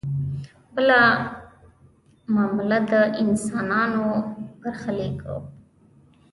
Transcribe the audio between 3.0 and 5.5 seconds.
حیواناتو برخلیک و.